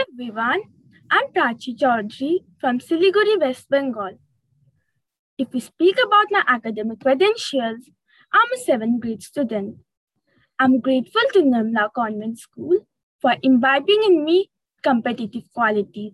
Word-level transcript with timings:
everyone, 0.00 0.62
I'm 1.10 1.26
Prachi 1.32 1.76
Chaudhary 1.78 2.44
from 2.58 2.78
Siliguri, 2.78 3.38
West 3.38 3.68
Bengal. 3.68 4.18
If 5.36 5.52
we 5.52 5.60
speak 5.60 5.96
about 6.02 6.26
my 6.30 6.42
academic 6.46 7.00
credentials, 7.00 7.90
I'm 8.32 8.48
a 8.54 8.70
7th 8.70 9.00
grade 9.00 9.22
student. 9.22 9.76
I'm 10.58 10.80
grateful 10.80 11.20
to 11.34 11.40
Nirmala 11.40 11.90
Convent 11.94 12.38
School 12.38 12.86
for 13.20 13.34
imbibing 13.42 14.02
in 14.04 14.24
me 14.24 14.50
competitive 14.82 15.42
qualities 15.52 16.12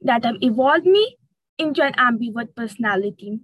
that 0.00 0.24
have 0.24 0.36
evolved 0.40 0.86
me 0.86 1.16
into 1.58 1.84
an 1.84 1.92
ambivert 1.92 2.56
personality. 2.56 3.40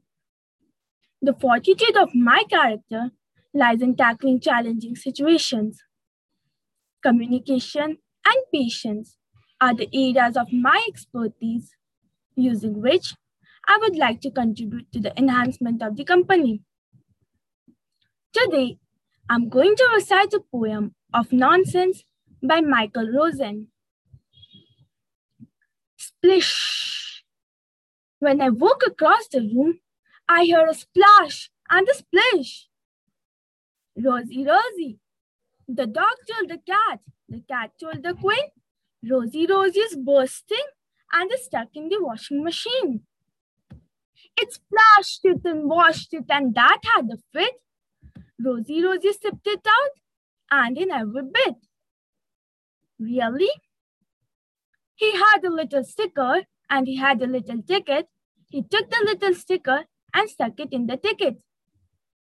The 1.22 1.34
fortitude 1.34 1.96
of 1.96 2.14
my 2.14 2.42
character 2.50 3.10
lies 3.54 3.82
in 3.82 3.94
tackling 3.94 4.40
challenging 4.40 4.96
situations. 4.96 5.80
Communication 7.02 7.98
and 8.26 8.36
patience 8.52 9.16
are 9.60 9.74
the 9.74 9.88
areas 9.92 10.36
of 10.36 10.52
my 10.52 10.82
expertise, 10.88 11.76
using 12.34 12.80
which 12.80 13.14
I 13.68 13.78
would 13.78 13.96
like 13.96 14.20
to 14.22 14.30
contribute 14.30 14.90
to 14.92 15.00
the 15.00 15.16
enhancement 15.18 15.82
of 15.82 15.96
the 15.96 16.04
company. 16.04 16.62
Today, 18.32 18.78
I'm 19.28 19.48
going 19.48 19.76
to 19.76 19.90
recite 19.94 20.32
a 20.32 20.40
poem 20.40 20.94
of 21.12 21.32
nonsense 21.32 22.04
by 22.42 22.60
Michael 22.60 23.08
Rosen. 23.12 23.68
Splish! 25.96 27.24
When 28.18 28.40
I 28.40 28.50
walk 28.50 28.82
across 28.86 29.28
the 29.28 29.40
room, 29.40 29.80
I 30.28 30.44
hear 30.44 30.66
a 30.66 30.74
splash 30.74 31.50
and 31.68 31.88
a 31.88 31.94
splish. 31.94 32.68
Rosie, 33.96 34.46
Rosie. 34.46 34.98
The 35.68 35.86
dog 35.86 36.14
told 36.28 36.50
the 36.50 36.58
cat, 36.58 37.00
the 37.28 37.42
cat 37.48 37.72
told 37.80 38.02
the 38.02 38.14
queen, 38.14 38.48
Rosie, 39.08 39.46
Rosie 39.46 39.80
is 39.80 39.96
bursting 39.96 40.66
and 41.12 41.32
is 41.32 41.44
stuck 41.44 41.68
in 41.74 41.88
the 41.88 41.98
washing 42.00 42.44
machine. 42.44 43.02
It 44.36 44.52
splashed 44.52 45.20
it 45.24 45.40
and 45.44 45.68
washed 45.68 46.12
it, 46.12 46.24
and 46.28 46.54
that 46.54 46.80
had 46.94 47.06
a 47.10 47.16
fit. 47.32 47.54
Rosie, 48.38 48.82
Rosie 48.82 49.12
sipped 49.12 49.46
it 49.46 49.66
out, 49.66 49.90
and 50.50 50.76
in 50.76 50.90
every 50.90 51.22
bit. 51.22 51.56
Really? 52.98 53.50
He 54.96 55.12
had 55.12 55.44
a 55.44 55.50
little 55.50 55.82
sticker 55.84 56.42
and 56.68 56.86
he 56.86 56.96
had 56.96 57.22
a 57.22 57.26
little 57.26 57.62
ticket. 57.62 58.06
He 58.50 58.62
took 58.62 58.90
the 58.90 59.02
little 59.04 59.34
sticker 59.34 59.84
and 60.12 60.28
stuck 60.28 60.60
it 60.60 60.72
in 60.72 60.86
the 60.86 60.98
ticket. 60.98 61.38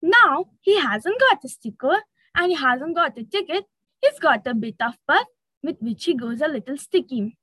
Now 0.01 0.47
he 0.61 0.79
hasn't 0.79 1.19
got 1.19 1.45
a 1.45 1.49
sticker 1.49 2.03
and 2.37 2.53
he 2.53 2.57
hasn't 2.57 2.95
got 2.95 3.19
a 3.19 3.25
ticket. 3.25 3.65
He's 4.01 4.21
got 4.21 4.47
a 4.47 4.55
bit 4.55 4.77
of 4.81 4.95
puff 5.09 5.27
with 5.63 5.77
which 5.81 6.05
he 6.05 6.15
goes 6.15 6.41
a 6.41 6.49
little 6.49 6.77
sticky. 6.77 7.37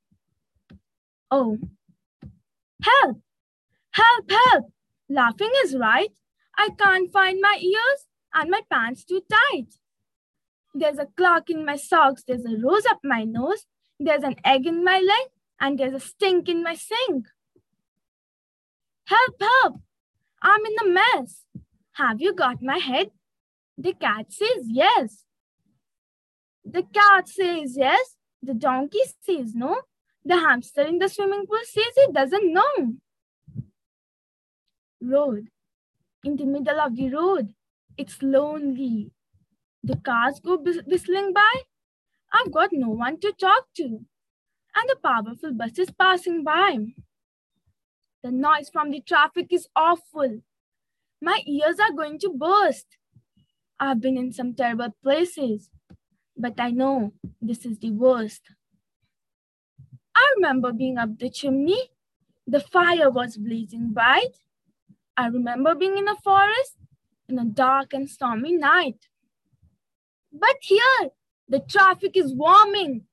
Oh, 1.30 1.58
help, 2.82 3.22
help, 3.92 4.32
help. 4.32 4.66
Laughing 5.10 5.52
is 5.64 5.76
right. 5.76 6.10
I 6.58 6.70
can't 6.78 7.12
find 7.12 7.40
my 7.42 7.60
ears 7.62 8.06
and 8.34 8.50
my 8.50 8.62
pants 8.72 9.04
too 9.04 9.22
tight. 9.30 9.76
There's 10.74 10.98
a 10.98 11.08
clock 11.18 11.50
in 11.50 11.66
my 11.66 11.76
socks, 11.76 12.24
there's 12.28 12.46
a 12.46 12.58
rose 12.64 12.86
up 12.90 13.00
my 13.04 13.24
nose, 13.24 13.66
there's 14.00 14.24
an 14.24 14.36
egg 14.46 14.66
in 14.66 14.84
my 14.84 15.00
leg, 15.00 15.32
and 15.60 15.78
there's 15.78 15.94
a 15.94 16.00
stink 16.00 16.50
in 16.50 16.64
my 16.64 16.76
sink. 16.76 17.28
Help, 19.06 19.36
help! 19.42 19.76
I'm 20.42 20.66
in 20.66 20.76
a 20.82 20.90
mess. 20.90 21.44
Have 21.94 22.22
you 22.22 22.34
got 22.34 22.62
my 22.62 22.78
head? 22.78 23.12
The 23.78 23.94
cat 23.94 24.32
says 24.32 24.66
yes. 24.68 25.24
The 26.70 26.84
cat 26.84 27.30
says 27.30 27.78
yes. 27.78 28.16
The 28.44 28.54
donkey 28.54 29.00
says 29.22 29.56
no. 29.56 29.82
The 30.26 30.38
hamster 30.38 30.82
in 30.82 31.00
the 31.00 31.08
swimming 31.08 31.46
pool 31.48 31.60
says 31.64 31.94
he 31.96 32.12
doesn't 32.12 32.54
know. 32.54 32.94
Road. 35.02 35.48
In 36.24 36.36
the 36.36 36.46
middle 36.46 36.80
of 36.80 36.96
the 36.96 37.10
road. 37.10 37.54
It's 37.98 38.22
lonely. 38.22 39.12
The 39.84 39.96
cars 39.96 40.42
go 40.44 40.58
whistling 40.58 41.34
by. 41.34 41.54
I've 42.34 42.52
got 42.52 42.70
no 42.74 42.90
one 42.90 43.20
to 43.22 43.32
talk 43.40 43.68
to. 43.78 43.86
And 43.86 44.90
the 44.90 44.98
powerful 45.02 45.54
bus 45.54 45.80
is 45.80 45.90
passing 45.92 46.44
by. 46.44 46.78
The 48.24 48.32
noise 48.32 48.70
from 48.72 48.92
the 48.92 49.00
traffic 49.02 49.48
is 49.52 49.70
awful. 49.76 50.42
My 51.22 51.42
ears 51.48 51.80
are 51.80 51.96
going 51.96 52.20
to 52.20 52.30
burst. 52.30 52.98
I've 53.80 54.02
been 54.02 54.18
in 54.18 54.34
some 54.34 54.54
terrible 54.54 54.94
places, 55.02 55.70
but 56.38 56.60
I 56.60 56.72
know 56.72 57.14
this 57.42 57.66
is 57.66 57.80
the 57.80 57.92
worst. 57.92 58.42
I 60.16 60.34
remember 60.36 60.72
being 60.72 60.98
up 60.98 61.18
the 61.18 61.30
chimney. 61.30 61.92
The 62.46 62.60
fire 62.60 63.10
was 63.10 63.38
blazing 63.38 63.92
bright. 63.94 64.38
I 65.16 65.28
remember 65.28 65.76
being 65.76 65.98
in 65.98 66.08
a 66.08 66.16
forest 66.16 66.78
in 67.28 67.40
a 67.40 67.46
dark 67.46 67.94
and 67.94 68.10
stormy 68.10 68.54
night. 68.54 69.08
But 70.32 70.58
here, 70.62 71.10
the 71.50 71.60
traffic 71.60 72.16
is 72.16 72.34
warming. 72.34 73.04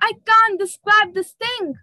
I 0.00 0.12
can't 0.24 0.58
describe 0.58 1.14
the 1.14 1.24
sting. 1.24 1.74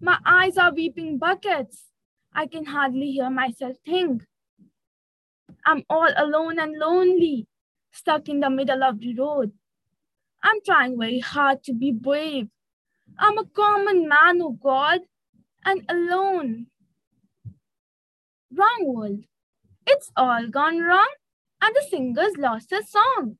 My 0.00 0.18
eyes 0.24 0.56
are 0.56 0.72
weeping 0.72 1.18
buckets. 1.18 1.84
I 2.32 2.46
can 2.46 2.66
hardly 2.66 3.12
hear 3.12 3.30
myself 3.30 3.76
think. 3.84 4.22
I'm 5.64 5.82
all 5.90 6.08
alone 6.16 6.60
and 6.60 6.78
lonely, 6.78 7.48
stuck 7.92 8.28
in 8.28 8.40
the 8.40 8.50
middle 8.50 8.84
of 8.84 9.00
the 9.00 9.14
road. 9.14 9.52
I'm 10.46 10.60
trying 10.64 10.96
very 10.96 11.18
hard 11.18 11.64
to 11.64 11.72
be 11.72 11.90
brave. 11.90 12.46
I'm 13.18 13.36
a 13.36 13.46
common 13.46 14.06
man, 14.06 14.40
oh 14.40 14.52
God, 14.52 15.00
and 15.64 15.82
alone. 15.88 16.66
Wrong 18.56 18.82
world. 18.82 19.24
It's 19.88 20.12
all 20.16 20.46
gone 20.46 20.78
wrong, 20.78 21.10
and 21.60 21.74
the 21.74 21.84
singer's 21.90 22.36
lost 22.38 22.70
her 22.70 22.82
song. 22.82 23.38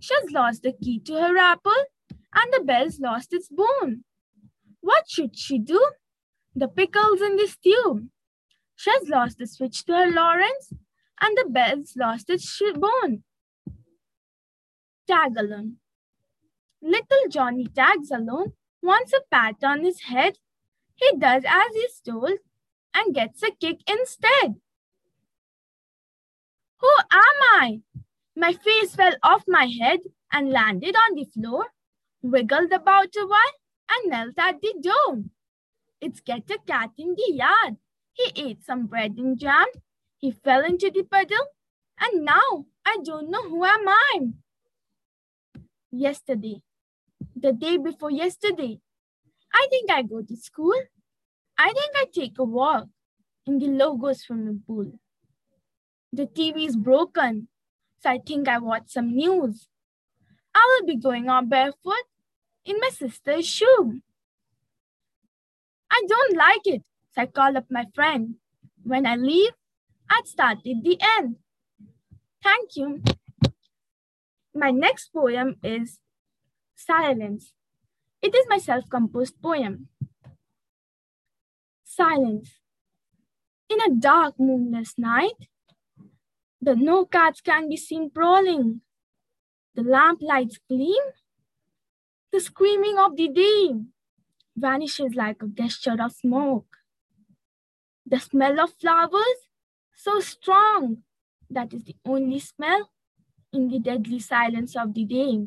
She's 0.00 0.30
lost 0.32 0.62
the 0.62 0.72
key 0.72 0.98
to 1.00 1.12
her 1.20 1.36
apple, 1.36 1.84
and 2.34 2.50
the 2.54 2.64
bell's 2.64 3.00
lost 3.00 3.34
its 3.34 3.50
bone. 3.50 4.04
What 4.80 5.10
should 5.10 5.36
she 5.36 5.58
do? 5.58 5.90
The 6.54 6.68
pickle's 6.68 7.20
in 7.20 7.36
the 7.36 7.48
stew. 7.48 8.08
She's 8.76 9.10
lost 9.10 9.36
the 9.36 9.46
switch 9.46 9.84
to 9.84 9.92
her 9.92 10.10
Lawrence, 10.10 10.72
and 11.20 11.36
the 11.36 11.50
bell's 11.50 11.92
lost 11.96 12.30
its 12.30 12.58
bone. 12.74 13.24
Tag 15.06 15.36
alone. 15.36 15.76
Little 16.86 17.28
Johnny 17.28 17.66
tags 17.66 18.12
alone, 18.12 18.52
wants 18.80 19.12
a 19.12 19.20
pat 19.28 19.56
on 19.64 19.82
his 19.82 20.02
head. 20.02 20.38
He 20.94 21.16
does 21.18 21.42
as 21.44 21.74
he's 21.74 22.00
told 22.00 22.38
and 22.94 23.12
gets 23.12 23.42
a 23.42 23.50
kick 23.50 23.80
instead. 23.90 24.54
Who 26.78 26.88
am 27.10 27.38
I? 27.60 27.80
My 28.36 28.52
face 28.52 28.94
fell 28.94 29.14
off 29.24 29.42
my 29.48 29.66
head 29.66 29.98
and 30.32 30.52
landed 30.52 30.94
on 30.94 31.16
the 31.16 31.24
floor, 31.24 31.66
wiggled 32.22 32.70
about 32.70 33.16
a 33.16 33.26
while, 33.26 33.56
and 33.90 34.10
knelt 34.12 34.38
at 34.38 34.60
the 34.60 34.74
door. 34.80 35.24
It's 36.00 36.20
get 36.20 36.48
a 36.50 36.58
cat 36.66 36.90
in 36.96 37.16
the 37.16 37.32
yard. 37.32 37.78
He 38.12 38.30
ate 38.36 38.64
some 38.64 38.86
bread 38.86 39.16
and 39.18 39.36
jam. 39.36 39.66
He 40.18 40.30
fell 40.30 40.64
into 40.64 40.92
the 40.94 41.02
puddle, 41.02 41.46
and 41.98 42.24
now 42.24 42.66
I 42.86 42.98
don't 43.04 43.28
know 43.28 43.42
who 43.42 43.64
am 43.64 43.88
I. 43.88 44.20
Yesterday, 45.90 46.62
the 47.36 47.52
day 47.52 47.76
before 47.76 48.10
yesterday, 48.10 48.80
I 49.52 49.66
think 49.70 49.90
I 49.90 50.02
go 50.02 50.22
to 50.22 50.36
school. 50.36 50.74
I 51.58 51.72
think 51.72 51.92
I 51.94 52.06
take 52.12 52.38
a 52.38 52.44
walk 52.44 52.86
in 53.46 53.58
the 53.58 53.66
Logos 53.66 54.22
swimming 54.22 54.62
pool. 54.66 54.98
The 56.12 56.26
TV 56.26 56.66
is 56.66 56.76
broken, 56.76 57.48
so 58.02 58.10
I 58.10 58.18
think 58.26 58.48
I 58.48 58.58
watch 58.58 58.84
some 58.88 59.14
news. 59.14 59.68
I 60.54 60.66
will 60.80 60.86
be 60.86 60.96
going 60.96 61.28
on 61.28 61.48
barefoot 61.48 62.06
in 62.64 62.78
my 62.80 62.88
sister's 62.88 63.46
shoe. 63.46 64.00
I 65.90 66.02
don't 66.08 66.36
like 66.36 66.66
it, 66.66 66.82
so 67.14 67.22
I 67.22 67.26
call 67.26 67.56
up 67.56 67.66
my 67.70 67.84
friend. 67.94 68.36
When 68.82 69.06
I 69.06 69.16
leave, 69.16 69.52
I'd 70.08 70.26
start 70.26 70.58
at 70.58 70.82
the 70.82 70.98
end. 71.18 71.36
Thank 72.42 72.76
you. 72.76 73.02
My 74.54 74.70
next 74.70 75.12
poem 75.12 75.56
is 75.62 75.98
Silence. 76.76 77.52
It 78.22 78.34
is 78.34 78.46
my 78.48 78.58
self-composed 78.58 79.40
poem. 79.42 79.88
Silence. 81.84 82.60
In 83.68 83.80
a 83.80 83.94
dark, 83.94 84.38
moonless 84.38 84.94
night, 84.98 85.48
the 86.60 86.76
no 86.76 87.04
cats 87.06 87.40
can 87.40 87.68
be 87.68 87.76
seen 87.76 88.10
prowling. 88.10 88.82
The 89.74 89.82
lamp 89.82 90.20
lights 90.22 90.58
gleam. 90.68 91.02
The 92.32 92.40
screaming 92.40 92.98
of 92.98 93.16
the 93.16 93.28
day 93.28 93.74
vanishes 94.56 95.14
like 95.14 95.42
a 95.42 95.48
gesture 95.48 95.96
of 96.00 96.12
smoke. 96.12 96.76
The 98.06 98.20
smell 98.20 98.60
of 98.60 98.74
flowers, 98.74 99.48
so 99.94 100.20
strong, 100.20 101.02
that 101.50 101.72
is 101.72 101.84
the 101.84 101.96
only 102.04 102.38
smell 102.38 102.90
in 103.52 103.68
the 103.68 103.78
deadly 103.78 104.20
silence 104.20 104.76
of 104.76 104.94
the 104.94 105.04
day. 105.04 105.46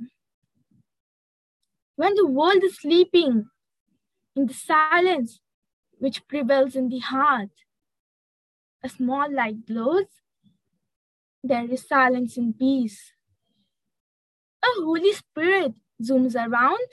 When 1.99 2.15
the 2.15 2.25
world 2.25 2.63
is 2.63 2.77
sleeping, 2.77 3.49
in 4.33 4.45
the 4.45 4.53
silence 4.53 5.41
which 5.97 6.25
prevails 6.29 6.77
in 6.77 6.87
the 6.87 6.99
heart. 6.99 7.49
A 8.81 8.87
small 8.87 9.29
light 9.29 9.65
glows. 9.67 10.05
There 11.43 11.69
is 11.69 11.85
silence 11.85 12.37
and 12.37 12.57
peace. 12.57 13.11
A 14.63 14.67
Holy 14.77 15.11
Spirit 15.11 15.73
zooms 16.01 16.35
around. 16.37 16.87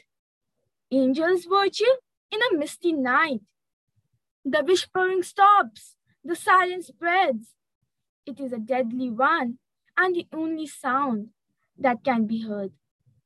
Angels 0.91 1.45
virtue 1.45 1.95
in 2.33 2.41
a 2.43 2.59
misty 2.59 2.93
night. 2.93 3.43
The 4.45 4.65
whispering 4.65 5.23
stops. 5.23 5.95
The 6.25 6.35
silence 6.35 6.89
spreads. 6.89 7.55
It 8.27 8.41
is 8.41 8.53
a 8.53 8.59
deadly 8.59 9.11
one 9.11 9.59
and 9.97 10.17
the 10.17 10.27
only 10.33 10.67
sound 10.67 11.29
that 11.79 12.03
can 12.03 12.27
be 12.27 12.41
heard 12.41 12.73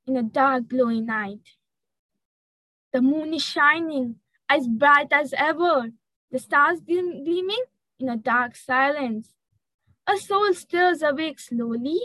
in 0.07 0.19
a 0.19 0.23
dark, 0.23 0.69
glowing 0.69 1.07
night. 1.07 1.57
The 2.93 3.03
moon 3.03 3.35
is 3.35 3.43
shining 3.43 4.21
as 4.49 4.69
bright 4.69 5.13
as 5.13 5.33
ever, 5.37 5.91
the 6.31 6.39
stars 6.39 6.81
gleaming 6.81 7.65
in 7.99 8.09
a 8.09 8.17
dark 8.17 8.57
silence. 8.57 9.35
A 10.07 10.19
soul 10.19 10.55
stirs 10.55 11.03
awake 11.03 11.41
slowly 11.41 12.01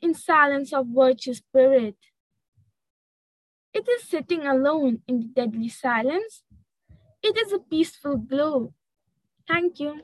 in 0.00 0.14
silence 0.14 0.72
of 0.72 0.88
virtue 0.88 1.34
spirit. 1.34 1.96
It 3.74 3.86
is 3.88 4.04
sitting 4.08 4.46
alone 4.46 5.02
in 5.06 5.20
the 5.20 5.26
deadly 5.26 5.68
silence. 5.68 6.44
It 7.22 7.36
is 7.38 7.52
a 7.52 7.58
peaceful 7.58 8.16
glow. 8.18 8.74
Thank 9.48 9.80
you. 9.80 10.02